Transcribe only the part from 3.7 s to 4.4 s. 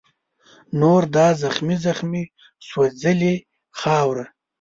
خاوره